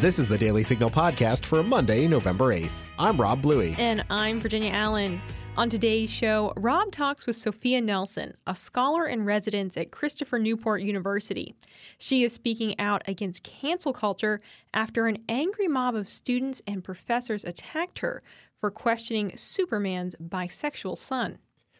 [0.00, 2.84] This is the Daily Signal podcast for Monday, November 8th.
[2.98, 3.76] I'm Rob Bluey.
[3.78, 5.20] And I'm Virginia Allen.
[5.58, 10.80] On today's show, Rob talks with Sophia Nelson, a scholar in residence at Christopher Newport
[10.80, 11.54] University.
[11.98, 14.40] She is speaking out against cancel culture
[14.72, 18.22] after an angry mob of students and professors attacked her
[18.58, 21.36] for questioning Superman's bisexual son.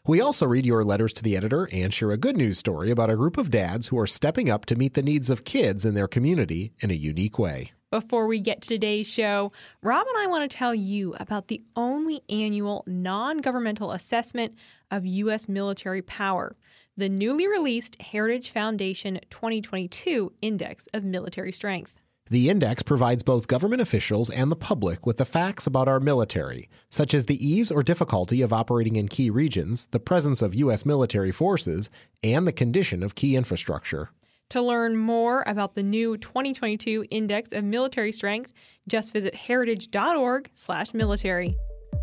[0.06, 3.08] We also read your letters to the editor and share a good news story about
[3.08, 5.94] a group of dads who are stepping up to meet the needs of kids in
[5.94, 7.72] their community in a unique way.
[7.90, 9.50] Before we get to today's show,
[9.82, 14.54] Rob and I want to tell you about the only annual non governmental assessment
[14.92, 15.48] of U.S.
[15.48, 16.52] military power,
[16.96, 21.96] the newly released Heritage Foundation 2022 Index of Military Strength.
[22.30, 26.68] The index provides both government officials and the public with the facts about our military,
[26.90, 30.86] such as the ease or difficulty of operating in key regions, the presence of U.S.
[30.86, 31.90] military forces,
[32.22, 34.10] and the condition of key infrastructure.
[34.50, 38.52] To learn more about the new 2022 Index of Military Strength,
[38.88, 41.56] just visit heritage.org/military.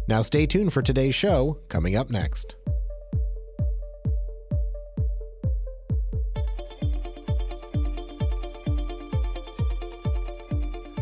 [0.07, 2.55] Now stay tuned for today's show coming up next.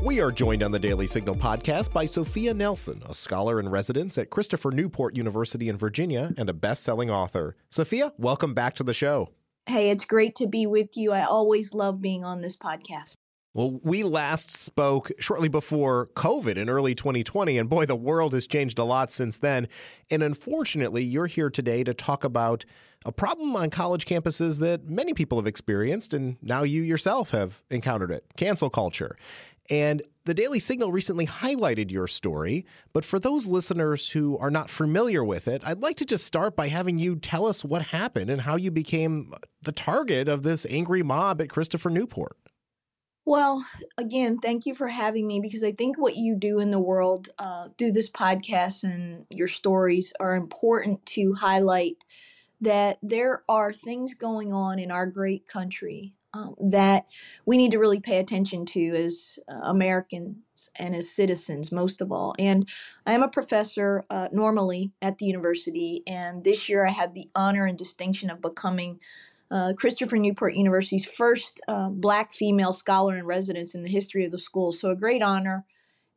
[0.01, 4.17] We are joined on the Daily Signal podcast by Sophia Nelson, a scholar in residence
[4.17, 7.55] at Christopher Newport University in Virginia and a best selling author.
[7.69, 9.29] Sophia, welcome back to the show.
[9.67, 11.11] Hey, it's great to be with you.
[11.11, 13.15] I always love being on this podcast.
[13.55, 18.45] Well, we last spoke shortly before COVID in early 2020, and boy, the world has
[18.45, 19.67] changed a lot since then.
[20.11, 22.63] And unfortunately, you're here today to talk about
[23.05, 27.63] a problem on college campuses that many people have experienced, and now you yourself have
[27.71, 29.17] encountered it cancel culture.
[29.69, 34.69] And the Daily Signal recently highlighted your story, but for those listeners who are not
[34.69, 38.29] familiar with it, I'd like to just start by having you tell us what happened
[38.29, 42.37] and how you became the target of this angry mob at Christopher Newport.
[43.27, 43.65] Well,
[43.97, 47.29] again, thank you for having me because I think what you do in the world
[47.39, 52.05] uh, through this podcast and your stories are important to highlight
[52.61, 57.05] that there are things going on in our great country um, that
[57.45, 62.11] we need to really pay attention to as uh, Americans and as citizens, most of
[62.11, 62.35] all.
[62.37, 62.67] And
[63.05, 67.29] I am a professor uh, normally at the university, and this year I had the
[67.35, 68.99] honor and distinction of becoming
[69.49, 74.31] uh, Christopher Newport University's first uh, black female scholar in residence in the history of
[74.31, 74.71] the school.
[74.71, 75.65] So, a great honor.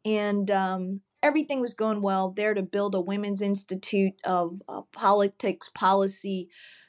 [0.05, 4.63] And um, everything was going well there to build a women's institute of
[4.93, 6.49] politics, policy,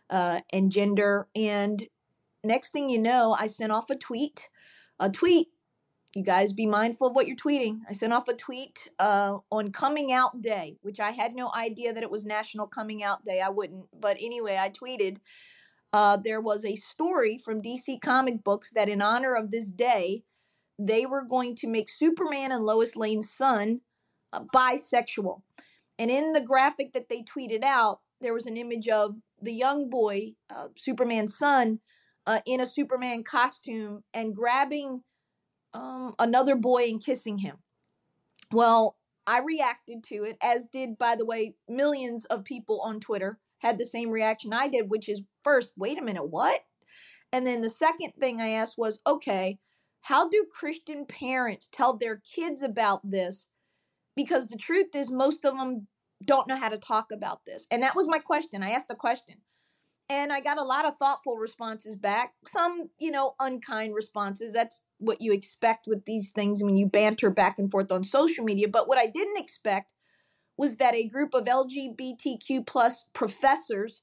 [0.10, 1.28] uh, and gender.
[1.36, 1.86] And
[2.44, 4.50] next thing you know, I sent off a tweet.
[5.00, 5.48] A tweet.
[6.16, 7.80] You guys be mindful of what you're tweeting.
[7.88, 11.94] I sent off a tweet uh, on Coming Out Day, which I had no idea
[11.94, 13.42] that it was National Coming Out Day.
[13.42, 13.88] I wouldn't.
[14.00, 15.18] But anyway, I tweeted.
[15.92, 20.24] Uh, there was a story from DC Comic Books that, in honor of this day,
[20.78, 23.82] they were going to make Superman and Lois Lane's son
[24.32, 25.42] uh, bisexual.
[25.98, 29.90] And in the graphic that they tweeted out, there was an image of the young
[29.90, 31.80] boy, uh, Superman's son,
[32.30, 35.02] uh, in a Superman costume and grabbing
[35.74, 37.58] um, another boy and kissing him.
[38.52, 43.40] Well, I reacted to it, as did, by the way, millions of people on Twitter
[43.62, 46.62] had the same reaction I did, which is first, wait a minute, what?
[47.34, 49.58] And then the second thing I asked was, okay,
[50.02, 53.48] how do Christian parents tell their kids about this?
[54.16, 55.88] Because the truth is, most of them
[56.24, 57.66] don't know how to talk about this.
[57.72, 58.62] And that was my question.
[58.62, 59.38] I asked the question
[60.10, 62.34] and I got a lot of thoughtful responses back.
[62.48, 64.54] Some, you know, unkind responses.
[64.54, 68.44] That's what you expect with these things when you banter back and forth on social
[68.44, 68.68] media.
[68.68, 69.94] But what I didn't expect
[70.58, 74.02] was that a group of LGBTQ plus professors,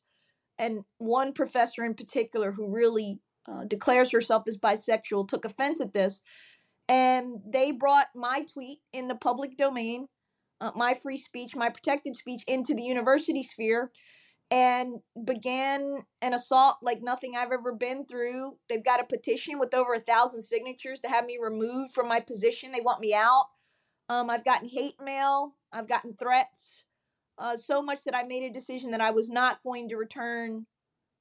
[0.59, 5.93] and one professor in particular who really uh, declares herself as bisexual, took offense at
[5.93, 6.23] this,
[6.89, 10.07] and they brought my tweet in the public domain,
[10.61, 13.91] uh, my free speech, my protected speech, into the university sphere
[14.51, 18.59] and began an assault like nothing I've ever been through.
[18.69, 22.21] They've got a petition with over a thousand signatures to have me removed from my
[22.21, 22.73] position.
[22.73, 23.47] They want me out.
[24.09, 25.55] Um, I've gotten hate mail.
[25.73, 26.85] I've gotten threats.
[27.39, 30.67] Uh, so much that I made a decision that I was not going to return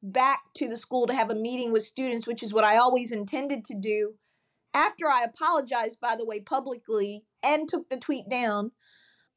[0.01, 3.12] back to the school to have a meeting with students, which is what I always
[3.12, 4.13] intended to do.
[4.74, 8.72] After I apologized, by the way, publicly and took the tweet down,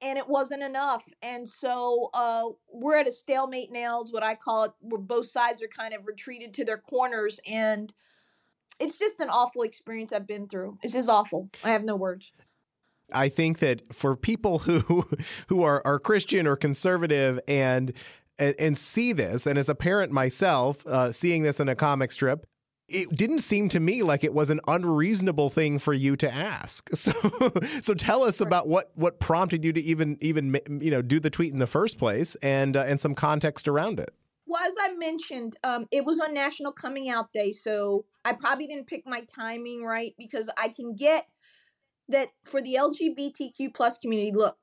[0.03, 1.05] and it wasn't enough.
[1.23, 5.27] And so uh, we're at a stalemate now, is what I call it, where both
[5.27, 7.41] sides are kind of retreated to their corners.
[7.51, 7.93] And
[8.81, 10.79] it's just an awful experience I've been through.
[10.83, 11.51] It's just awful.
[11.65, 12.33] I have no words.
[13.13, 15.05] I think that for people who
[15.49, 17.93] who are, are Christian or conservative and
[18.39, 22.13] and, and see this, and as a parent myself, uh, seeing this in a comic
[22.13, 22.47] strip,
[22.89, 26.89] it didn't seem to me like it was an unreasonable thing for you to ask.
[26.99, 27.13] So,
[27.81, 31.31] so tell us about what what prompted you to even even you know do the
[31.31, 34.11] tweet in the first place, and uh, and some context around it.
[34.47, 38.67] Well, as I mentioned, um, it was on National Coming Out Day, so I probably
[38.67, 41.27] didn't pick my timing right because I can get
[42.09, 44.33] that for the LGBTQ plus community.
[44.35, 44.57] Look,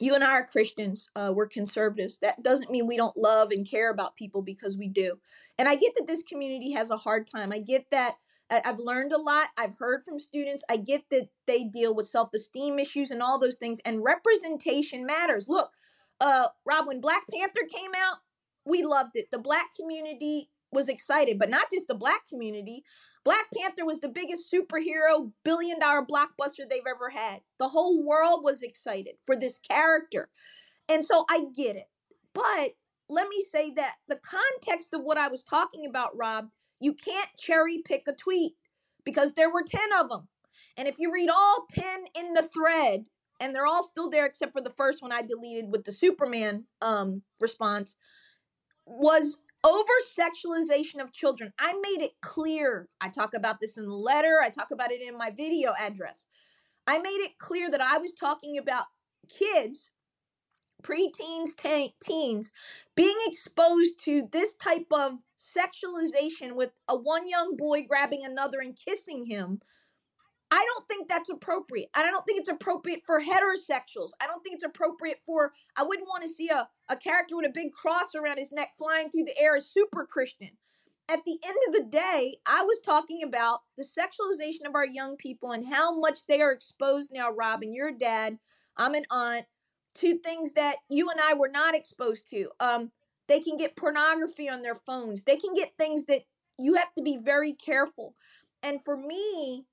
[0.00, 1.08] you and I are Christians.
[1.16, 2.18] Uh, we're conservatives.
[2.18, 5.18] That doesn't mean we don't love and care about people because we do.
[5.58, 7.52] And I get that this community has a hard time.
[7.52, 8.16] I get that.
[8.50, 9.48] I've learned a lot.
[9.58, 10.64] I've heard from students.
[10.70, 13.80] I get that they deal with self esteem issues and all those things.
[13.84, 15.46] And representation matters.
[15.48, 15.70] Look,
[16.20, 18.18] uh, Rob, when Black Panther came out,
[18.66, 19.26] we loved it.
[19.32, 22.84] The black community was excited, but not just the black community.
[23.24, 27.40] Black Panther was the biggest superhero billion dollar blockbuster they've ever had.
[27.58, 30.30] The whole world was excited for this character.
[30.88, 31.88] And so I get it.
[32.34, 32.70] But
[33.08, 36.48] let me say that the context of what I was talking about, Rob,
[36.80, 38.52] you can't cherry pick a tweet
[39.04, 40.28] because there were 10 of them.
[40.76, 41.84] And if you read all 10
[42.18, 43.04] in the thread,
[43.40, 46.64] and they're all still there except for the first one I deleted with the Superman
[46.82, 47.96] um, response,
[48.86, 51.52] was over sexualization of children.
[51.58, 52.88] I made it clear.
[53.00, 56.26] I talk about this in the letter, I talk about it in my video address.
[56.86, 58.86] I made it clear that I was talking about
[59.28, 59.90] kids,
[60.82, 62.50] preteens, te- teens,
[62.96, 68.76] being exposed to this type of sexualization with a one young boy grabbing another and
[68.76, 69.60] kissing him
[70.50, 71.90] I don't think that's appropriate.
[71.94, 74.10] And I don't think it's appropriate for heterosexuals.
[74.20, 77.46] I don't think it's appropriate for, I wouldn't want to see a, a character with
[77.46, 80.50] a big cross around his neck flying through the air as super Christian.
[81.08, 85.16] At the end of the day, I was talking about the sexualization of our young
[85.16, 87.72] people and how much they are exposed now, Robin.
[87.72, 88.38] You're a dad,
[88.76, 89.46] I'm an aunt,
[89.96, 92.50] to things that you and I were not exposed to.
[92.60, 92.92] Um,
[93.26, 96.22] they can get pornography on their phones, they can get things that
[96.58, 98.14] you have to be very careful.
[98.62, 99.66] And for me,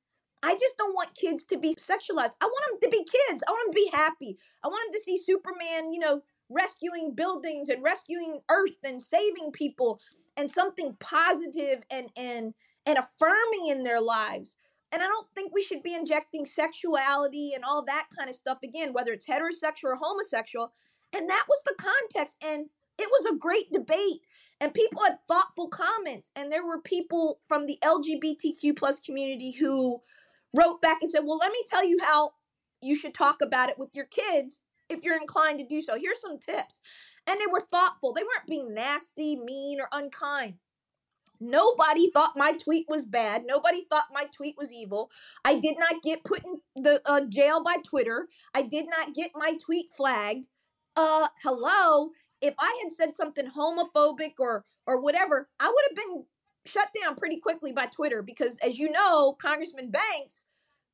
[0.47, 2.37] I just don't want kids to be sexualized.
[2.41, 3.43] I want them to be kids.
[3.45, 4.37] I want them to be happy.
[4.63, 9.51] I want them to see Superman, you know, rescuing buildings and rescuing Earth and saving
[9.51, 9.99] people
[10.37, 12.53] and something positive and and
[12.85, 14.55] and affirming in their lives.
[14.93, 18.59] And I don't think we should be injecting sexuality and all that kind of stuff
[18.63, 20.71] again, whether it's heterosexual or homosexual.
[21.13, 22.37] And that was the context.
[22.41, 22.67] And
[22.97, 24.21] it was a great debate.
[24.61, 26.31] And people had thoughtful comments.
[26.37, 30.01] And there were people from the LGBTQ plus community who
[30.55, 32.31] wrote back and said, Well, let me tell you how
[32.81, 35.97] you should talk about it with your kids if you're inclined to do so.
[35.99, 36.79] Here's some tips.
[37.27, 40.55] And they were thoughtful, they weren't being nasty, mean, or unkind.
[41.39, 43.43] Nobody thought my tweet was bad.
[43.45, 45.11] Nobody thought my tweet was evil.
[45.45, 48.27] I did not get put in the uh, jail by Twitter.
[48.55, 50.47] I did not get my tweet flagged.
[50.95, 52.09] Uh, hello.
[52.41, 56.25] If I had said something homophobic or or whatever, I would have been
[56.67, 60.43] shut down pretty quickly by Twitter because, as you know, Congressman Banks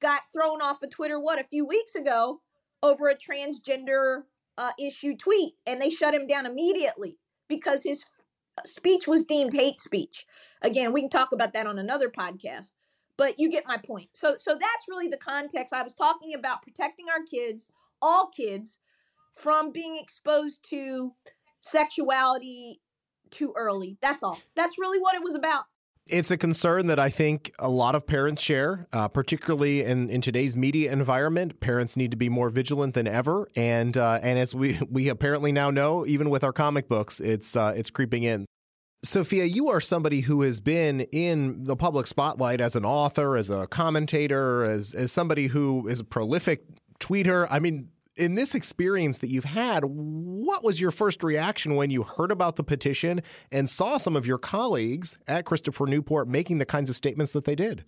[0.01, 2.41] got thrown off of Twitter, what, a few weeks ago
[2.81, 4.23] over a transgender
[4.57, 7.17] uh, issue tweet, and they shut him down immediately
[7.47, 8.03] because his
[8.65, 10.25] speech was deemed hate speech.
[10.61, 12.73] Again, we can talk about that on another podcast,
[13.17, 14.09] but you get my point.
[14.13, 15.73] So, so that's really the context.
[15.73, 18.79] I was talking about protecting our kids, all kids,
[19.31, 21.13] from being exposed to
[21.59, 22.81] sexuality
[23.33, 23.97] too early.
[24.01, 24.39] That's all.
[24.55, 25.65] That's really what it was about.
[26.05, 30.19] It's a concern that I think a lot of parents share, uh, particularly in, in
[30.19, 31.61] today's media environment.
[31.61, 35.53] Parents need to be more vigilant than ever, and uh, and as we we apparently
[35.53, 38.45] now know, even with our comic books, it's uh, it's creeping in.
[39.05, 43.49] Sophia, you are somebody who has been in the public spotlight as an author, as
[43.49, 46.65] a commentator, as as somebody who is a prolific
[46.99, 47.47] tweeter.
[47.49, 52.03] I mean, in this experience that you've had, what was your first reaction when you
[52.03, 56.65] heard about the petition and saw some of your colleagues at Christopher Newport making the
[56.65, 57.85] kinds of statements that they did?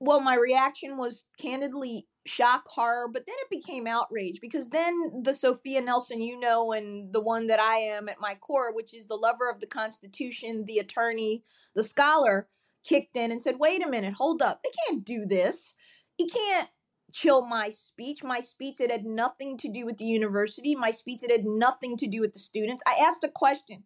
[0.00, 5.34] Well, my reaction was candidly shock, horror, but then it became outrage because then the
[5.34, 9.06] Sophia Nelson you know and the one that I am at my core, which is
[9.06, 11.42] the lover of the Constitution, the attorney,
[11.74, 12.48] the scholar,
[12.86, 14.62] kicked in and said, wait a minute, hold up.
[14.62, 15.74] They can't do this.
[16.18, 16.68] You can't
[17.14, 18.24] chill my speech.
[18.24, 20.74] My speech, it had nothing to do with the university.
[20.74, 22.82] My speech, it had nothing to do with the students.
[22.86, 23.84] I asked a question.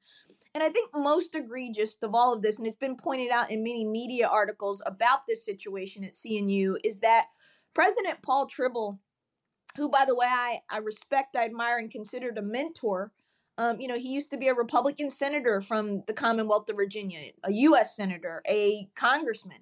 [0.55, 3.63] And I think most egregious of all of this, and it's been pointed out in
[3.63, 7.27] many media articles about this situation at CNU, is that
[7.75, 8.99] President Paul Trible,
[9.77, 13.13] who, by the way, I, I respect, I admire, and considered a mentor,
[13.59, 17.21] um, you know, he used to be a Republican senator from the Commonwealth of Virginia,
[17.45, 17.95] a U.S.
[17.95, 19.59] senator, a congressman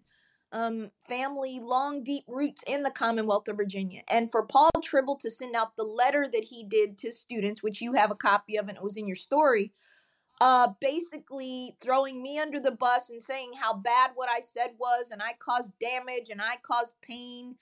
[0.57, 4.01] um, family, long, deep roots in the Commonwealth of Virginia.
[4.11, 7.83] And for Paul Trible to send out the letter that he did to students, which
[7.83, 9.73] you have a copy of and it was in your story,
[10.41, 15.11] uh, basically throwing me under the bus and saying how bad what I said was,
[15.11, 17.57] and I caused damage and I caused pain,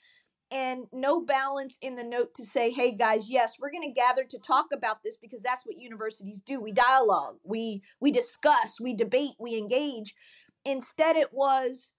[0.52, 4.22] and no balance in the note to say, hey guys, yes, we're going to gather
[4.22, 6.62] to talk about this because that's what universities do.
[6.62, 10.14] We dialogue, we we discuss, we debate, we engage.
[10.64, 11.92] Instead, it was,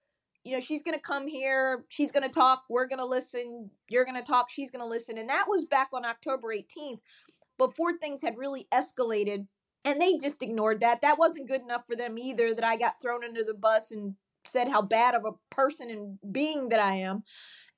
[0.45, 3.71] you know, she's going to come here, she's going to talk, we're going to listen,
[3.89, 7.01] you're going to talk, she's going to listen, and that was back on October 18th,
[7.57, 9.47] before things had really escalated
[9.85, 11.01] and they just ignored that.
[11.01, 12.53] That wasn't good enough for them either.
[12.53, 16.17] That I got thrown under the bus and said how bad of a person and
[16.33, 17.23] being that I am.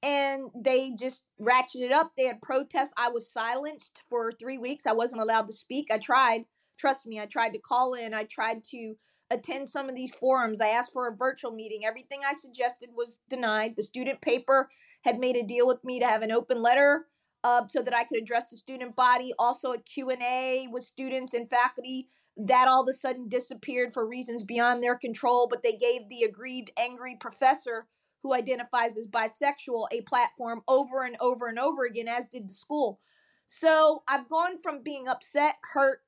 [0.01, 2.13] And they just ratcheted up.
[2.15, 2.93] They had protests.
[2.97, 4.87] I was silenced for three weeks.
[4.87, 5.89] I wasn't allowed to speak.
[5.91, 6.45] I tried.
[6.77, 8.13] Trust me, I tried to call in.
[8.13, 8.95] I tried to
[9.29, 10.61] attend some of these forums.
[10.61, 11.85] I asked for a virtual meeting.
[11.85, 13.75] Everything I suggested was denied.
[13.75, 14.69] The student paper
[15.03, 17.07] had made a deal with me to have an open letter
[17.43, 19.31] uh, so that I could address the student body.
[19.37, 22.09] Also, a Q&A with students and faculty.
[22.39, 26.21] That all of a sudden disappeared for reasons beyond their control, but they gave the
[26.21, 27.87] aggrieved, angry professor
[28.21, 32.53] who identifies as bisexual a platform over and over and over again, as did the
[32.53, 32.99] school.
[33.47, 36.01] So I've gone from being upset, hurt,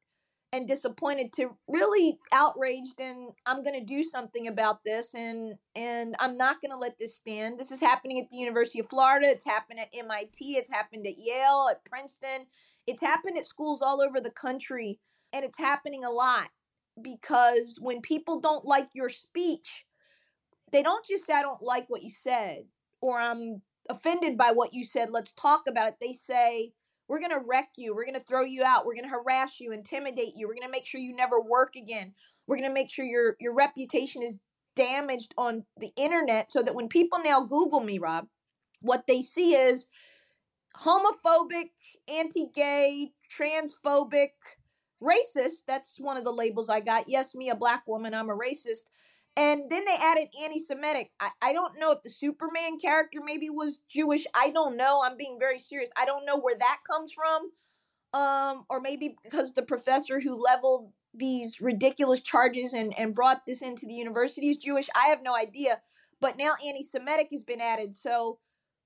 [0.52, 6.16] and disappointed to really outraged and I'm going to do something about this and and
[6.20, 7.60] I'm not going to let this stand.
[7.60, 11.18] This is happening at the University of Florida, it's happened at MIT, it's happened at
[11.18, 12.48] Yale, at Princeton.
[12.88, 15.00] It's happened at schools all over the country
[15.32, 16.50] and it's happening a lot
[17.02, 19.86] because when people don't like your speech,
[20.72, 22.64] they don't just say I don't like what you said
[23.02, 25.96] or I'm offended by what you said, let's talk about it.
[26.00, 26.74] They say
[27.10, 27.94] we're going to wreck you.
[27.94, 28.86] We're going to throw you out.
[28.86, 30.48] We're going to harass you, intimidate you.
[30.48, 32.14] We're going to make sure you never work again.
[32.48, 34.40] We're going to make sure your your reputation is
[34.76, 38.28] damaged on the internet so that when people now Google me, Rob,
[38.82, 39.90] what they see is
[40.78, 41.72] homophobic,
[42.08, 44.30] anti-gay, transphobic,
[45.02, 45.64] racist.
[45.68, 47.06] That's one of the labels I got.
[47.08, 48.86] Yes, me, a black woman, I'm a racist.
[49.38, 51.12] And then they added anti Semitic.
[51.20, 54.26] I, I don't know if the Superman character maybe was Jewish.
[54.36, 55.02] I don't know.
[55.04, 55.92] I'm being very serious.
[55.96, 57.52] I don't know where that comes from.
[58.12, 63.62] Um, or maybe because the professor who leveled these ridiculous charges and, and brought this
[63.62, 64.90] into the university is Jewish.
[64.96, 65.80] I have no idea.
[66.20, 67.96] But now anti Semitic has been added.
[67.96, 68.40] So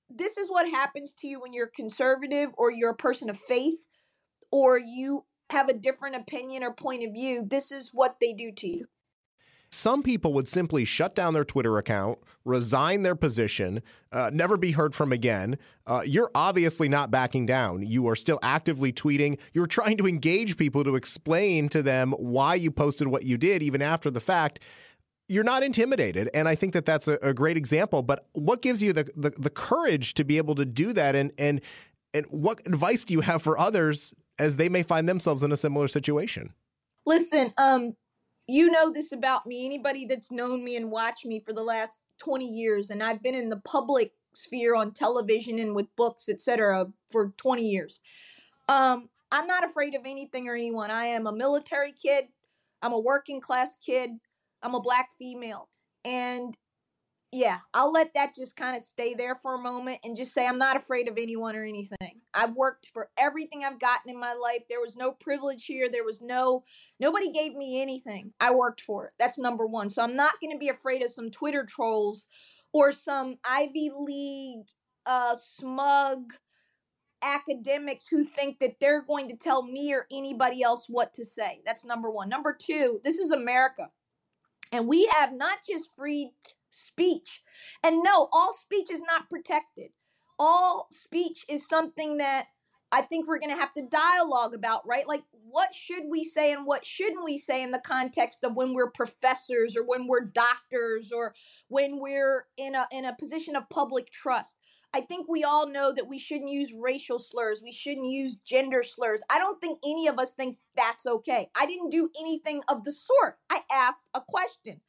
[0.10, 3.88] this is what happens to you when you're conservative or you're a person of faith
[4.52, 7.44] or you have a different opinion or point of view.
[7.48, 8.88] This is what they do to you.
[9.74, 14.74] Some people would simply shut down their Twitter account, resign their position, uh, never be
[14.74, 15.58] heard from again.
[15.88, 17.82] Uh, you're obviously not backing down.
[17.82, 19.40] You are still actively tweeting.
[19.52, 23.64] You're trying to engage people to explain to them why you posted what you did,
[23.64, 24.60] even after the fact.
[25.28, 28.04] You're not intimidated, and I think that that's a, a great example.
[28.04, 31.32] But what gives you the, the the courage to be able to do that, and
[31.40, 31.62] and
[32.14, 35.58] and what advice do you have for others as they may find themselves in a
[35.58, 36.54] similar situation?
[37.06, 37.94] Listen, um,
[38.48, 39.66] you know this about me.
[39.66, 43.36] Anybody that's known me and watched me for the last 20 years, and I've been
[43.36, 48.00] in the public sphere on television and with books, etc., for 20 years.
[48.68, 50.92] Um, I'm not afraid of anything or anyone.
[50.92, 52.26] I am a military kid.
[52.82, 54.12] I'm a working class kid.
[54.62, 55.70] I'm a black female.
[56.06, 56.58] And
[57.34, 60.46] yeah, I'll let that just kind of stay there for a moment and just say
[60.46, 62.22] I'm not afraid of anyone or anything.
[62.32, 64.62] I've worked for everything I've gotten in my life.
[64.70, 65.88] There was no privilege here.
[65.92, 66.64] There was no
[67.00, 68.34] nobody gave me anything.
[68.40, 69.14] I worked for it.
[69.18, 69.90] That's number 1.
[69.90, 72.28] So I'm not going to be afraid of some Twitter trolls
[72.72, 74.68] or some Ivy League
[75.08, 76.34] uh smug
[77.24, 81.62] academics who think that they're going to tell me or anybody else what to say.
[81.66, 82.30] That's number 1.
[82.30, 83.90] Number 2, this is America.
[84.72, 86.32] And we have not just free
[86.74, 87.42] speech.
[87.84, 89.90] And no, all speech is not protected.
[90.40, 92.48] All speech is something that
[92.92, 95.08] I think we're going to have to dialogue about, right?
[95.08, 98.74] Like, what should we say and what shouldn't we say in the context of when
[98.74, 101.34] we're professors or when we're doctors or
[101.70, 104.58] when we're in a in a position of public trust?
[104.96, 107.62] I think we all know that we shouldn't use racial slurs.
[107.64, 109.24] We shouldn't use gender slurs.
[109.28, 111.50] I don't think any of us thinks that's okay.
[111.60, 113.40] I didn't do anything of the sort.
[113.50, 114.82] I asked a question.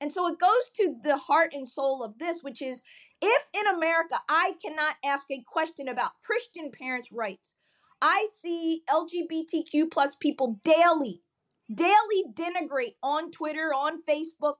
[0.00, 2.82] And so it goes to the heart and soul of this, which is
[3.20, 7.54] if in America I cannot ask a question about Christian parents' rights,
[8.00, 11.22] I see LGBTQ plus people daily,
[11.74, 14.54] daily denigrate on Twitter, on Facebook,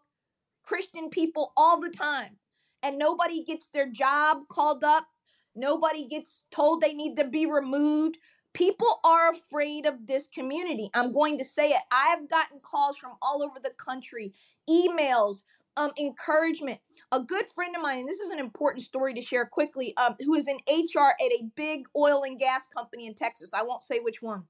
[0.65, 2.39] Christian people all the time.
[2.83, 5.07] And nobody gets their job called up.
[5.55, 8.19] Nobody gets told they need to be removed.
[8.59, 10.91] People are afraid of this community.
[10.95, 11.83] I'm going to say it.
[11.93, 14.35] I've gotten calls from all over the country,
[14.69, 15.45] emails,
[15.79, 16.81] um, encouragement.
[17.13, 20.17] A good friend of mine, and this is an important story to share quickly, um,
[20.21, 23.55] who is in HR at a big oil and gas company in Texas.
[23.55, 24.45] I won't say which one.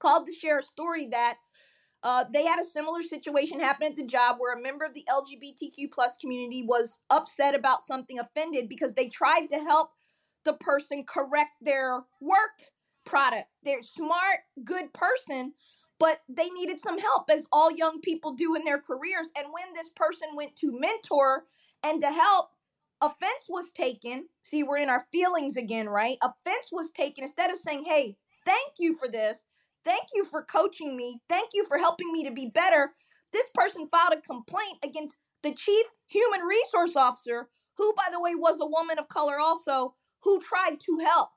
[0.00, 1.36] Called to share a story that
[2.02, 5.04] Uh, they had a similar situation happen at the job where a member of the
[5.10, 9.90] LGBTQ plus community was upset about something offended because they tried to help
[10.46, 12.72] the person correct their work
[13.04, 13.48] product.
[13.62, 15.54] They're smart, good person,
[15.98, 19.30] but they needed some help as all young people do in their careers.
[19.36, 21.46] And when this person went to mentor
[21.82, 22.50] and to help,
[23.00, 24.28] offense was taken.
[24.42, 26.16] See, we're in our feelings again, right?
[26.22, 29.44] Offense was taken instead of saying, "Hey, thank you for this.
[29.84, 31.20] Thank you for coaching me.
[31.28, 32.94] Thank you for helping me to be better."
[33.32, 38.34] This person filed a complaint against the chief human resource officer, who by the way
[38.34, 41.30] was a woman of color also, who tried to help.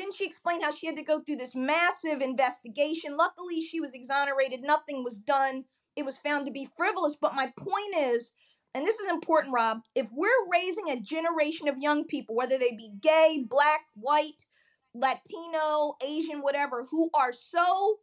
[0.00, 3.18] Then she explained how she had to go through this massive investigation.
[3.18, 4.62] Luckily, she was exonerated.
[4.62, 5.66] Nothing was done.
[5.94, 7.16] It was found to be frivolous.
[7.20, 8.32] But my point is,
[8.74, 12.70] and this is important, Rob, if we're raising a generation of young people, whether they
[12.70, 14.46] be gay, black, white,
[14.94, 17.96] Latino, Asian, whatever, who are so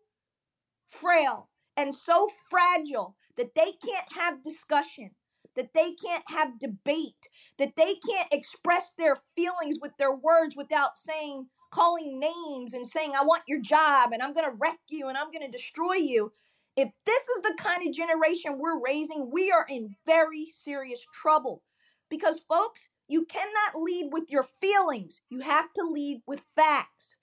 [0.88, 5.12] frail and so fragile that they can't have discussion,
[5.56, 7.28] that they can't have debate,
[7.58, 13.14] that they can't express their feelings with their words without saying, calling names and saying,
[13.16, 15.96] I want your job and I'm going to wreck you and I'm going to destroy
[15.96, 16.32] you.
[16.76, 21.64] If this is the kind of generation we're raising, we are in very serious trouble.
[22.10, 27.18] Because, folks, you cannot lead with your feelings, you have to lead with facts.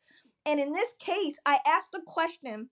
[0.47, 2.69] And in this case, I asked a question,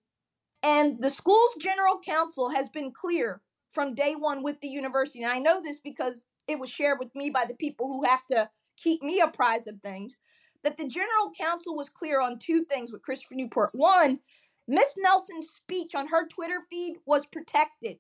[0.63, 5.23] and the school's general counsel has been clear from day one with the university.
[5.23, 8.27] And I know this because it was shared with me by the people who have
[8.27, 10.17] to keep me apprised of things
[10.65, 13.71] that the general counsel was clear on two things with Christopher Newport.
[13.73, 14.21] One,
[14.69, 17.99] Miss Nelson's speech on her Twitter feed was protected.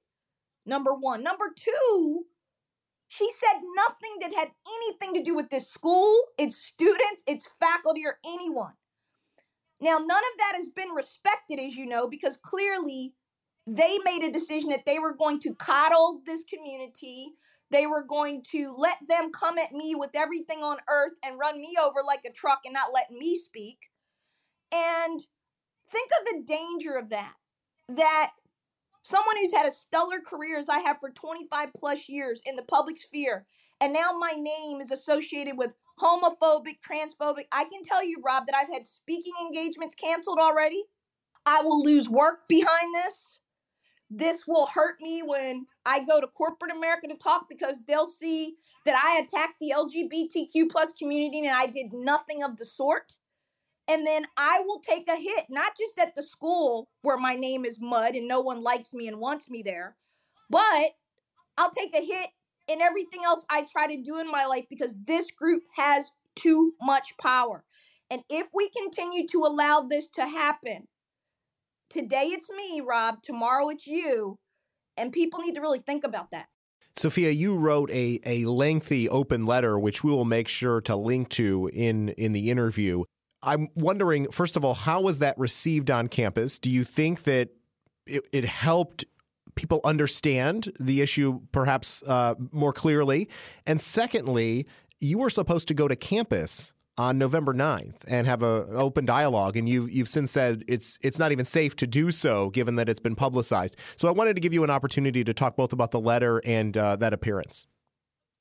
[0.64, 1.22] Number one.
[1.22, 2.24] Number two,
[3.08, 8.02] she said nothing that had anything to do with this school, its students, its faculty,
[8.06, 8.72] or anyone.
[9.80, 13.14] Now, none of that has been respected, as you know, because clearly
[13.66, 17.32] they made a decision that they were going to coddle this community.
[17.72, 21.60] They were going to let them come at me with everything on earth and run
[21.60, 23.90] me over like a truck and not let me speak.
[24.72, 25.20] And
[25.90, 27.34] think of the danger of that.
[27.88, 28.32] That
[29.02, 32.62] someone who's had a stellar career as I have for 25 plus years in the
[32.62, 33.46] public sphere,
[33.80, 37.46] and now my name is associated with homophobic, transphobic.
[37.52, 40.84] I can tell you, Rob, that I've had speaking engagements canceled already.
[41.46, 43.40] I will lose work behind this.
[44.14, 48.56] This will hurt me when I go to corporate America to talk because they'll see
[48.84, 53.14] that I attacked the LGBTQ plus community and I did nothing of the sort.
[53.88, 57.64] And then I will take a hit, not just at the school where my name
[57.64, 59.96] is mud and no one likes me and wants me there,
[60.50, 60.90] but
[61.56, 62.28] I'll take a hit
[62.68, 66.74] in everything else I try to do in my life because this group has too
[66.82, 67.64] much power.
[68.10, 70.88] And if we continue to allow this to happen,
[71.92, 74.38] today it's me, Rob, tomorrow it's you,
[74.96, 76.46] and people need to really think about that.
[76.96, 81.28] Sophia, you wrote a, a lengthy open letter, which we will make sure to link
[81.30, 83.04] to in, in the interview.
[83.42, 86.58] I'm wondering, first of all, how was that received on campus?
[86.58, 87.50] Do you think that
[88.06, 89.04] it, it helped
[89.54, 93.28] people understand the issue perhaps uh, more clearly?
[93.66, 94.66] And secondly,
[95.00, 99.04] you were supposed to go to campus on November 9th and have a, an open
[99.04, 102.76] dialogue and you've you've since said it's it's not even safe to do so given
[102.76, 103.76] that it's been publicized.
[103.96, 106.76] So I wanted to give you an opportunity to talk both about the letter and
[106.76, 107.66] uh, that appearance.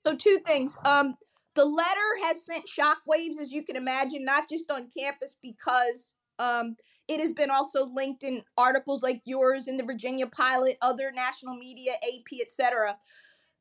[0.06, 0.78] So two things.
[0.84, 1.16] Um,
[1.56, 6.76] the letter has sent shockwaves, as you can imagine, not just on campus because um,
[7.08, 11.58] it has been also linked in articles like yours in the Virginia Pilot, other national
[11.58, 12.98] media, AP, etc.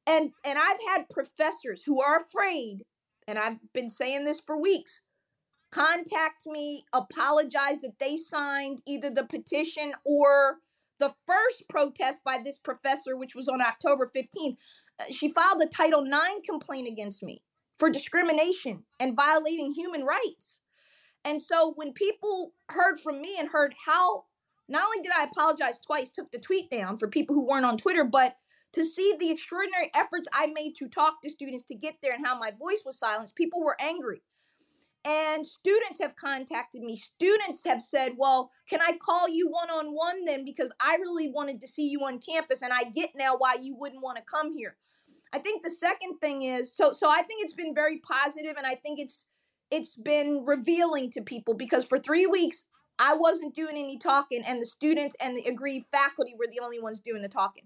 [0.06, 2.84] And and I've had professors who are afraid
[3.26, 5.00] and I've been saying this for weeks,
[5.70, 10.58] contact me, apologize that they signed either the petition or
[10.98, 14.56] the first protest by this professor, which was on October 15th.
[14.98, 17.42] Uh, she filed a Title IX complaint against me
[17.74, 20.60] for discrimination and violating human rights.
[21.24, 24.24] And so when people heard from me and heard how
[24.68, 27.76] not only did I apologize twice, took the tweet down for people who weren't on
[27.76, 28.36] Twitter, but
[28.72, 32.24] to see the extraordinary efforts I made to talk to students to get there and
[32.24, 34.22] how my voice was silenced, people were angry.
[35.06, 36.96] And students have contacted me.
[36.96, 40.44] Students have said, Well, can I call you one on one then?
[40.44, 43.76] Because I really wanted to see you on campus and I get now why you
[43.78, 44.76] wouldn't want to come here.
[45.32, 48.66] I think the second thing is so so I think it's been very positive and
[48.66, 49.24] I think it's
[49.70, 52.66] it's been revealing to people because for 3 weeks
[52.98, 56.80] I wasn't doing any talking and the students and the aggrieved faculty were the only
[56.80, 57.64] ones doing the talking.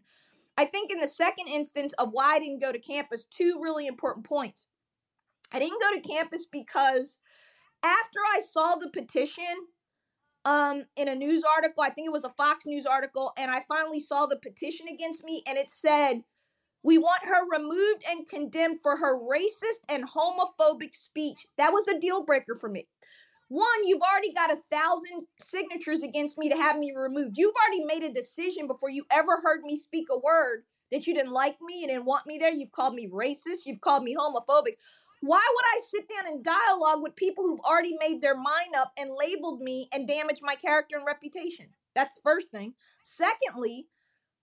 [0.57, 3.87] I think in the second instance of why I didn't go to campus, two really
[3.87, 4.69] important points.
[5.53, 7.19] I didn't go to campus because
[7.83, 9.67] after I saw the petition,
[10.45, 11.83] um, in a news article.
[11.83, 15.25] I think it was a Fox News article, and I finally saw the petition against
[15.25, 16.25] me, and it said,
[16.83, 21.99] "We want her removed and condemned for her racist and homophobic speech." That was a
[21.99, 22.88] deal breaker for me.
[23.48, 27.37] One, you've already got a thousand signatures against me to have me removed.
[27.37, 31.14] You've already made a decision before you ever heard me speak a word that you
[31.14, 32.52] didn't like me and didn't want me there.
[32.52, 33.66] You've called me racist.
[33.66, 34.76] You've called me homophobic.
[35.20, 38.92] Why would I sit down and dialogue with people who've already made their mind up
[38.98, 41.66] and labeled me and damaged my character and reputation?
[41.94, 42.74] That's first thing.
[43.02, 43.87] Secondly,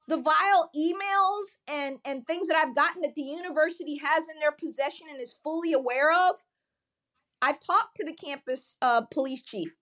[0.07, 4.51] the vile emails and and things that I've gotten that the university has in their
[4.51, 6.37] possession and is fully aware of.
[7.41, 9.75] I've talked to the campus uh, police chief,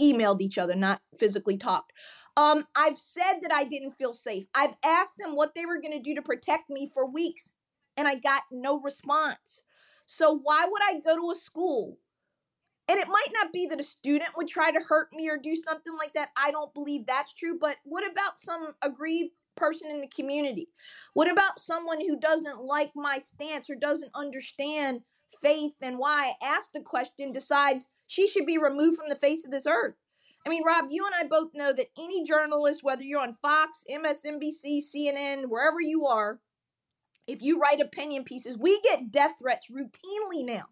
[0.00, 1.92] emailed each other, not physically talked.
[2.36, 4.46] Um, I've said that I didn't feel safe.
[4.54, 7.54] I've asked them what they were going to do to protect me for weeks,
[7.96, 9.62] and I got no response.
[10.06, 11.98] So why would I go to a school?
[12.88, 15.54] And it might not be that a student would try to hurt me or do
[15.54, 16.30] something like that.
[16.36, 17.56] I don't believe that's true.
[17.58, 20.68] But what about some aggrieved person in the community?
[21.14, 25.02] What about someone who doesn't like my stance or doesn't understand
[25.40, 29.44] faith and why I asked the question decides she should be removed from the face
[29.44, 29.94] of this earth?
[30.46, 33.84] I mean, Rob, you and I both know that any journalist, whether you're on Fox,
[33.90, 36.40] MSNBC, CNN, wherever you are,
[37.28, 40.64] if you write opinion pieces, we get death threats routinely now.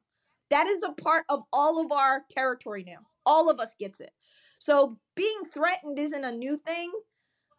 [0.50, 3.06] That is a part of all of our territory now.
[3.24, 4.10] All of us gets it.
[4.58, 6.90] So being threatened isn't a new thing,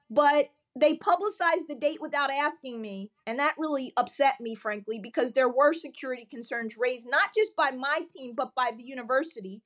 [0.09, 5.33] but they publicized the date without asking me, and that really upset me, frankly, because
[5.33, 9.61] there were security concerns raised not just by my team but by the university.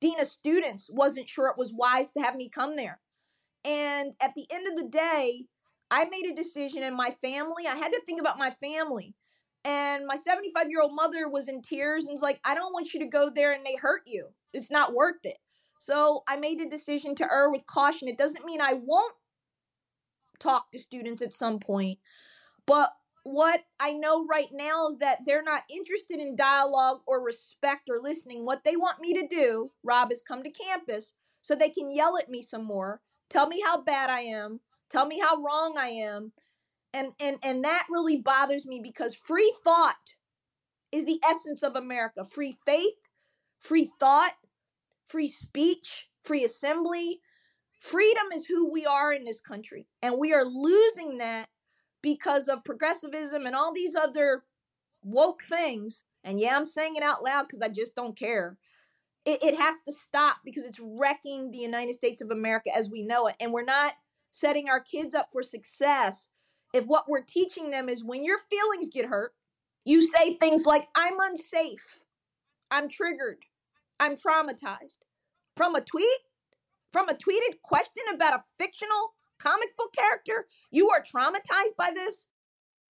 [0.00, 3.00] Dean of students wasn't sure it was wise to have me come there.
[3.64, 5.44] And at the end of the day,
[5.90, 9.14] I made a decision and my family, I had to think about my family.
[9.64, 12.94] And my 75 year old mother was in tears and was like, I don't want
[12.94, 14.28] you to go there and they hurt you.
[14.54, 15.36] It's not worth it.
[15.78, 18.08] So I made a decision to err with caution.
[18.08, 19.14] It doesn't mean I won't
[20.40, 21.98] talk to students at some point.
[22.66, 22.90] But
[23.24, 28.00] what I know right now is that they're not interested in dialogue or respect or
[28.02, 28.46] listening.
[28.46, 32.18] What they want me to do, Rob, is come to campus so they can yell
[32.18, 35.88] at me some more, tell me how bad I am, Tell me how wrong I
[35.88, 36.32] am.
[36.92, 40.16] And and and that really bothers me because free thought
[40.92, 42.24] is the essence of America.
[42.24, 42.96] Free faith,
[43.60, 44.34] free thought,
[45.06, 47.20] free speech, free assembly.
[47.80, 49.88] Freedom is who we are in this country.
[50.02, 51.48] And we are losing that
[52.02, 54.44] because of progressivism and all these other
[55.02, 56.04] woke things.
[56.22, 58.58] And yeah, I'm saying it out loud because I just don't care.
[59.24, 63.02] It, it has to stop because it's wrecking the United States of America as we
[63.02, 63.34] know it.
[63.40, 63.94] And we're not
[64.30, 66.28] setting our kids up for success
[66.72, 69.32] if what we're teaching them is when your feelings get hurt,
[69.84, 72.04] you say things like, I'm unsafe,
[72.70, 73.38] I'm triggered,
[73.98, 74.98] I'm traumatized.
[75.56, 76.20] From a tweet,
[76.92, 82.26] from a tweeted question about a fictional comic book character, you are traumatized by this?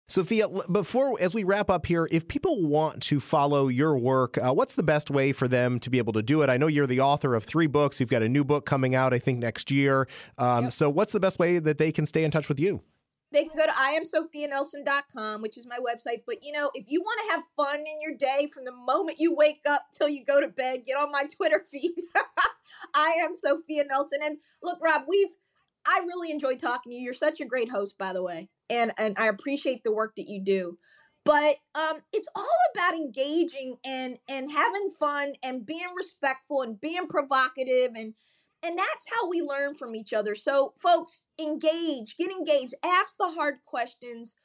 [0.10, 4.52] Sophia, before as we wrap up here, if people want to follow your work, uh,
[4.52, 6.50] what's the best way for them to be able to do it?
[6.50, 8.00] I know you're the author of three books.
[8.00, 10.08] You've got a new book coming out, I think, next year.
[10.40, 10.74] Um, yep.
[10.74, 12.82] So, what's the best way that they can stay in touch with you?
[13.32, 16.24] They can go to iamsophianelson.com, which is my website.
[16.26, 19.20] But you know, if you want to have fun in your day from the moment
[19.20, 21.92] you wake up till you go to bed, get on my Twitter feed.
[22.96, 24.20] I am Sophia Nelson.
[24.24, 25.36] And look, Rob, we've
[25.88, 27.04] I really enjoyed talking to you.
[27.04, 30.28] You're such a great host, by the way and and I appreciate the work that
[30.28, 30.78] you do.
[31.26, 37.08] But um, it's all about engaging and and having fun and being respectful and being
[37.08, 38.14] provocative and
[38.64, 40.36] and that's how we learn from each other.
[40.36, 44.36] So, folks, engage, get engaged, ask the hard questions,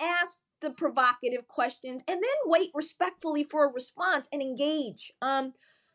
[0.00, 5.12] ask the provocative questions, and then wait respectfully for a response and engage.
[5.20, 5.54] Um,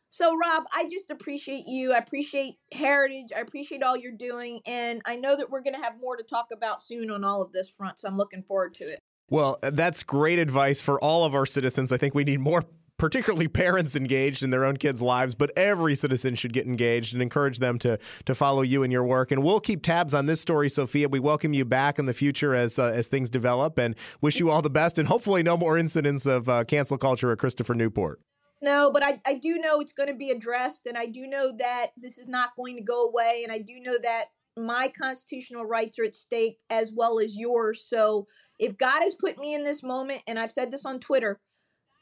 [0.10, 1.94] so, Rob, I just appreciate you.
[1.94, 3.30] I appreciate Heritage.
[3.36, 4.60] I appreciate all you're doing.
[4.66, 7.44] And I know that we're going to have more to talk about soon on all
[7.44, 8.00] of this front.
[8.00, 9.00] So I'm looking forward to it.
[9.30, 11.92] Well, that's great advice for all of our citizens.
[11.92, 12.64] I think we need more
[13.00, 17.22] particularly parents engaged in their own kids' lives, but every citizen should get engaged and
[17.22, 19.32] encourage them to to follow you and your work.
[19.32, 21.10] And we'll keep tabs on this story, Sophia.
[21.10, 24.52] We welcome you back in the future as uh, as things develop, and wish you
[24.52, 25.00] all the best.
[25.00, 28.22] And hopefully, no more incidents of uh, cancel culture at Christopher Newport.
[28.62, 31.54] No, but I, I do know it's going to be addressed, and I do know
[31.58, 34.26] that this is not going to go away, and I do know that
[34.58, 37.86] my constitutional rights are at stake as well as yours.
[37.88, 41.40] So if God has put me in this moment, and I've said this on Twitter,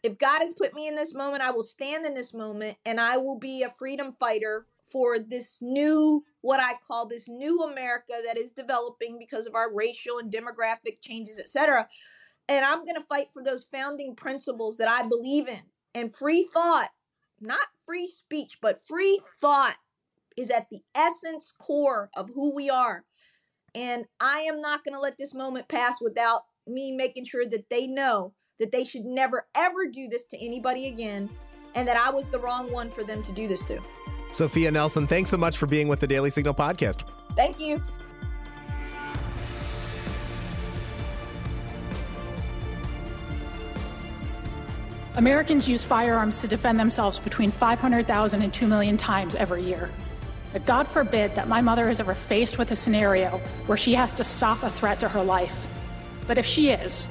[0.03, 2.99] if God has put me in this moment, I will stand in this moment and
[2.99, 8.13] I will be a freedom fighter for this new, what I call this new America
[8.25, 11.87] that is developing because of our racial and demographic changes, etc.
[12.47, 16.47] And I'm going to fight for those founding principles that I believe in and free
[16.53, 16.89] thought,
[17.41, 19.75] not free speech, but free thought
[20.37, 23.03] is at the essence core of who we are.
[23.75, 27.69] And I am not going to let this moment pass without me making sure that
[27.69, 31.29] they know that they should never, ever do this to anybody again
[31.75, 33.79] and that I was the wrong one for them to do this to.
[34.31, 37.07] Sophia Nelson, thanks so much for being with the Daily Signal podcast.
[37.35, 37.81] Thank you.
[45.15, 49.91] Americans use firearms to defend themselves between 500,000 and 2 million times every year.
[50.53, 54.13] But God forbid that my mother is ever faced with a scenario where she has
[54.15, 55.67] to stop a threat to her life.
[56.27, 57.07] But if she is,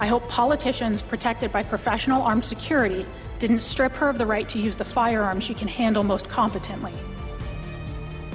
[0.00, 3.04] I hope politicians protected by professional armed security
[3.40, 6.92] didn't strip her of the right to use the firearm she can handle most competently.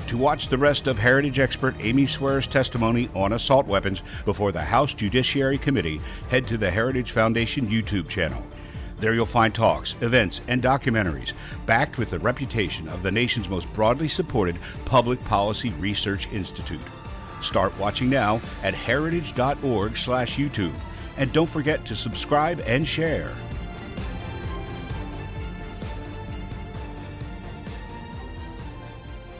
[0.08, 4.62] To watch the rest of Heritage expert Amy Swearer's testimony on assault weapons before the
[4.62, 8.44] House Judiciary Committee, head to the Heritage Foundation YouTube channel.
[9.00, 11.32] There you'll find talks, events, and documentaries
[11.66, 16.80] backed with the reputation of the nation's most broadly supported public policy research institute.
[17.42, 20.74] Start watching now at heritage.org/youtube
[21.18, 23.34] and don't forget to subscribe and share.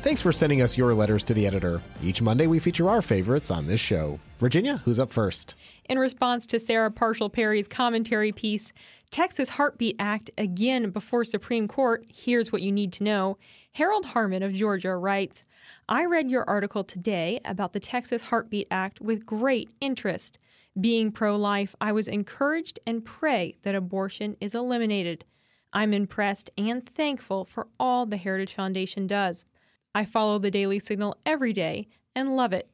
[0.04, 1.82] Thanks for sending us your letters to the editor.
[2.04, 4.20] Each Monday, we feature our favorites on this show.
[4.38, 5.56] Virginia, who's up first?
[5.86, 8.74] In response to Sarah Parshall Perry's commentary piece,
[9.12, 13.38] Texas Heartbeat Act again before Supreme Court, here's what you need to know.
[13.72, 15.44] Harold Harmon of Georgia writes
[15.88, 20.38] I read your article today about the Texas Heartbeat Act with great interest.
[20.80, 25.24] Being pro life, I was encouraged and pray that abortion is eliminated.
[25.72, 29.46] I'm impressed and thankful for all the Heritage Foundation does.
[29.94, 32.72] I follow the Daily Signal every day and love it.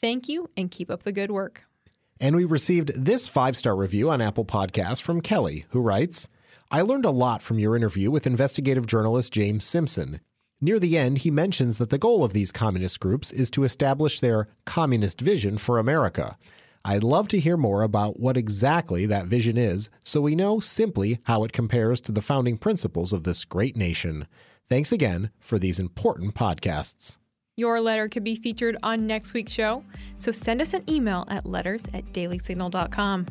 [0.00, 1.64] Thank you and keep up the good work.
[2.18, 6.28] And we received this five star review on Apple Podcasts from Kelly, who writes
[6.70, 10.20] I learned a lot from your interview with investigative journalist James Simpson.
[10.58, 14.20] Near the end, he mentions that the goal of these communist groups is to establish
[14.20, 16.38] their communist vision for America.
[16.84, 21.18] I'd love to hear more about what exactly that vision is so we know simply
[21.24, 24.26] how it compares to the founding principles of this great nation.
[24.68, 27.18] Thanks again for these important podcasts.
[27.56, 29.84] Your letter could be featured on next week's show,
[30.16, 33.26] so send us an email at letters at dailysignal.com.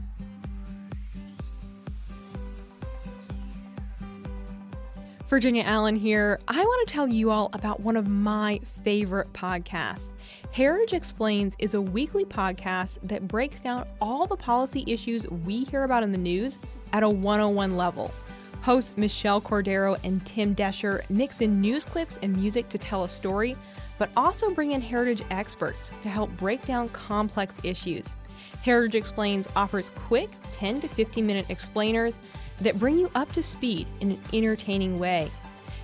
[5.32, 6.38] Virginia Allen here.
[6.50, 10.12] I want to tell you all about one of my favorite podcasts.
[10.52, 15.86] Heritage Explains is a weekly podcast that breaks down all the policy issues we hear
[15.86, 16.60] about in the news
[16.91, 18.13] at a 101 level.
[18.62, 23.08] Hosts Michelle Cordero and Tim Doescher mix in news clips and music to tell a
[23.08, 23.56] story
[23.98, 28.15] but also bring in heritage experts to help break down complex issues.
[28.63, 32.20] Heritage Explains offers quick 10 to 15 minute explainers
[32.62, 35.30] that bring you up to speed in an entertaining way.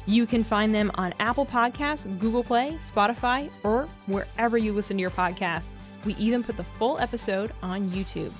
[0.06, 5.02] You can find them on Apple Podcasts, Google Play, Spotify, or wherever you listen to
[5.02, 5.74] your podcasts.
[6.06, 8.32] We even put the full episode on YouTube.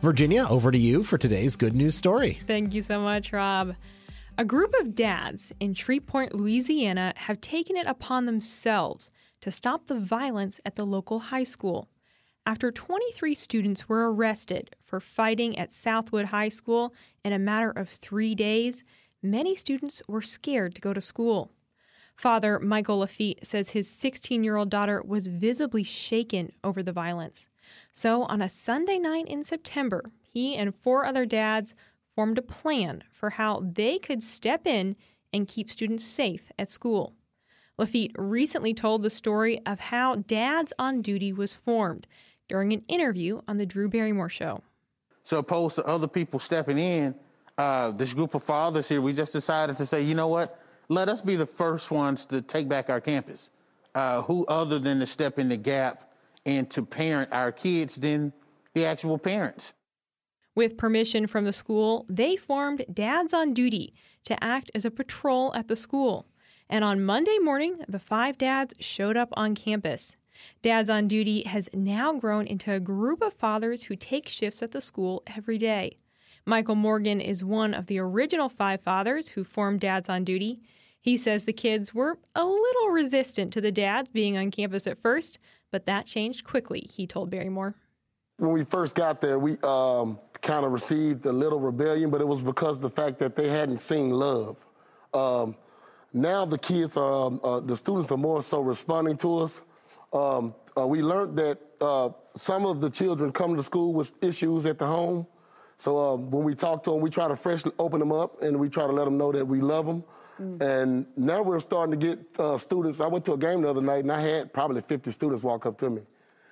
[0.00, 2.40] Virginia, over to you for today's good news story.
[2.46, 3.76] Thank you so much, Rob.
[4.38, 9.10] A group of dads in Shreveport, Louisiana have taken it upon themselves
[9.42, 11.88] to stop the violence at the local high school.
[12.46, 17.88] After 23 students were arrested for fighting at Southwood High School in a matter of
[17.88, 18.82] three days,
[19.22, 21.52] many students were scared to go to school.
[22.16, 27.46] Father Michael Lafitte says his 16 year old daughter was visibly shaken over the violence.
[27.92, 31.74] So, on a Sunday night in September, he and four other dads
[32.14, 34.96] formed a plan for how they could step in
[35.32, 37.14] and keep students safe at school.
[37.78, 42.06] Lafitte recently told the story of how Dads on Duty was formed
[42.50, 44.60] during an interview on The Drew Barrymore Show.
[45.22, 47.14] So, opposed to other people stepping in,
[47.56, 50.60] uh, this group of fathers here, we just decided to say, you know what?
[50.88, 53.50] Let us be the first ones to take back our campus.
[53.94, 56.12] Uh, who other than to step in the gap
[56.44, 58.32] and to parent our kids than
[58.74, 59.72] the actual parents?
[60.56, 65.54] With permission from the school, they formed Dads on Duty to act as a patrol
[65.54, 66.26] at the school.
[66.68, 70.16] And on Monday morning, the five dads showed up on campus.
[70.62, 74.72] Dads on Duty has now grown into a group of fathers who take shifts at
[74.72, 75.96] the school every day.
[76.46, 80.60] Michael Morgan is one of the original five fathers who formed Dads on Duty.
[81.00, 85.00] He says the kids were a little resistant to the dads being on campus at
[85.00, 85.38] first,
[85.70, 87.74] but that changed quickly, he told Barrymore.
[88.38, 92.26] When we first got there, we um, kind of received a little rebellion, but it
[92.26, 94.56] was because the fact that they hadn't seen love.
[95.12, 95.56] Um,
[96.12, 99.62] now the kids are, um, uh, the students are more so responding to us.
[100.12, 104.66] Um, uh, we learned that uh, some of the children come to school with issues
[104.66, 105.26] at the home.
[105.78, 108.58] So um, when we talk to them, we try to freshly open them up and
[108.58, 110.04] we try to let them know that we love them.
[110.40, 110.62] Mm.
[110.62, 113.00] And now we're starting to get uh, students.
[113.00, 115.66] I went to a game the other night, and I had probably 50 students walk
[115.66, 116.02] up to me,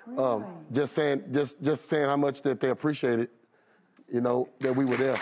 [0.06, 0.22] really?
[0.22, 3.30] um, just saying, just just saying how much that they appreciated,
[4.12, 5.16] you know, that we were there.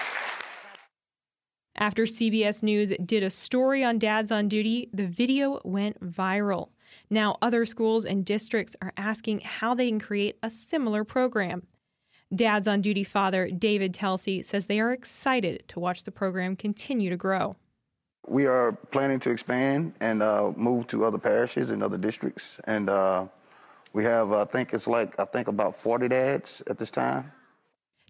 [1.77, 6.71] After CBS News did a story on Dads on Duty, the video went viral.
[7.11, 11.67] Now, other schools and districts are asking how they can create a similar program.
[12.35, 17.11] Dads on Duty father David Telsey says they are excited to watch the program continue
[17.11, 17.53] to grow.
[18.27, 22.91] We are planning to expand and uh, move to other parishes and other districts, and
[22.91, 23.27] uh,
[23.93, 27.33] we have, I think it's like, I think about 40 dads at this time.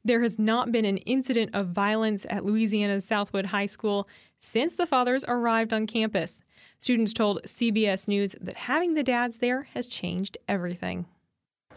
[0.04, 4.86] There has not been an incident of violence at Louisiana's Southwood High School since the
[4.86, 6.42] fathers arrived on campus.
[6.80, 11.06] Students told CBS News that having the dads there has changed everything.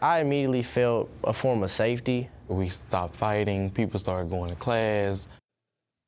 [0.02, 2.28] I immediately felt a form of safety.
[2.48, 5.28] We stopped fighting, people started going to class.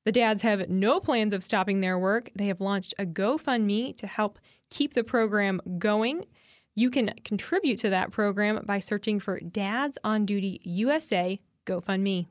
[0.05, 2.31] The dads have no plans of stopping their work.
[2.35, 4.39] They have launched a GoFundMe to help
[4.71, 6.25] keep the program going.
[6.75, 12.27] You can contribute to that program by searching for Dads on Duty USA GoFundMe.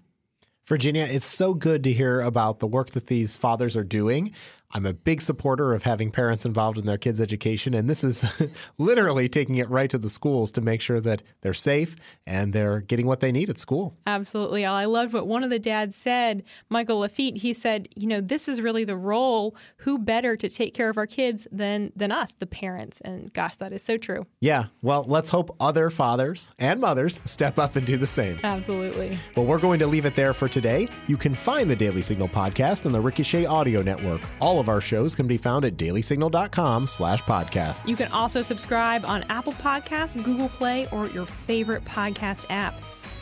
[0.66, 4.34] Virginia, it's so good to hear about the work that these fathers are doing.
[4.74, 8.26] I'm a big supporter of having parents involved in their kids' education, and this is
[8.78, 12.80] literally taking it right to the schools to make sure that they're safe and they're
[12.80, 13.98] getting what they need at school.
[14.08, 14.66] Absolutely.
[14.66, 17.38] I loved what one of the dads said, Michael Lafitte.
[17.38, 19.56] He said, "You know, this is really the role.
[19.78, 23.58] Who better to take care of our kids than than us, the parents?" And gosh,
[23.58, 24.24] that is so true.
[24.40, 24.66] Yeah.
[24.82, 28.40] Well, let's hope other fathers and mothers step up and do the same.
[28.44, 29.18] Absolutely.
[29.36, 30.88] Well, we're going to leave it there for today.
[31.08, 34.22] You can find the Daily Signal podcast on the Ricochet Audio Network.
[34.40, 37.86] All of our shows can be found at dailysignal.com slash podcasts.
[37.88, 42.76] You can also subscribe on Apple Podcasts, Google Play, or your favorite podcast app.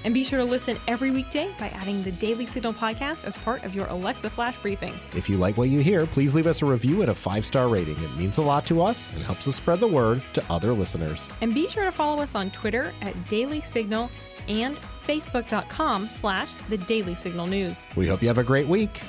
[0.05, 3.63] And be sure to listen every weekday by adding the Daily Signal podcast as part
[3.65, 4.93] of your Alexa Flash briefing.
[5.15, 7.67] If you like what you hear, please leave us a review and a five star
[7.67, 8.01] rating.
[8.01, 11.33] It means a lot to us and helps us spread the word to other listeners.
[11.41, 14.09] And be sure to follow us on Twitter at Daily Signal
[14.47, 17.85] and Facebook.com slash The Daily Signal News.
[17.95, 19.01] We hope you have a great week.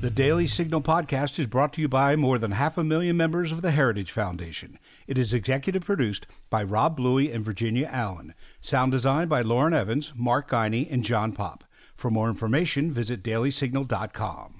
[0.00, 3.52] The Daily Signal podcast is brought to you by more than half a million members
[3.52, 4.78] of the Heritage Foundation.
[5.06, 8.32] It is executive produced by Rob Bluey and Virginia Allen.
[8.62, 11.64] Sound design by Lauren Evans, Mark Guiney, and John Popp.
[11.94, 14.59] For more information, visit dailysignal.com.